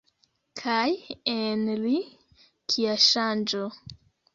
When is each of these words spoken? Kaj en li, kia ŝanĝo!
Kaj 0.61 0.87
en 1.35 1.63
li, 1.85 1.95
kia 2.49 3.01
ŝanĝo! 3.11 3.67